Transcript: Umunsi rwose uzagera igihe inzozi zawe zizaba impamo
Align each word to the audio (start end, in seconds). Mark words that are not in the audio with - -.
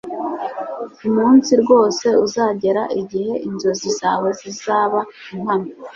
Umunsi 1.07 1.51
rwose 1.61 2.07
uzagera 2.25 2.83
igihe 3.01 3.33
inzozi 3.47 3.89
zawe 3.99 4.29
zizaba 4.39 4.99
impamo 5.33 5.69